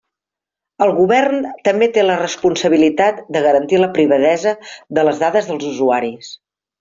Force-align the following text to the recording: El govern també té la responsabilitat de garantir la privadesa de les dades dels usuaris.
El 0.83 0.91
govern 0.99 1.43
també 1.67 1.89
té 1.97 2.05
la 2.07 2.15
responsabilitat 2.21 3.21
de 3.37 3.43
garantir 3.49 3.81
la 3.85 3.91
privadesa 3.99 4.55
de 4.99 5.05
les 5.11 5.21
dades 5.25 5.51
dels 5.53 5.69
usuaris. 5.73 6.33